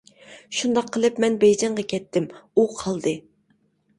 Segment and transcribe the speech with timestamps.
[0.59, 3.13] شۇنداق قىلىپ مەن بېيجىڭغا كەتتىم، ئۇ قالدى.